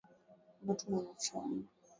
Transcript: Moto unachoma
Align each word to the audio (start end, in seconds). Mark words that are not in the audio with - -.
Moto 0.65 0.83
unachoma 0.87 1.55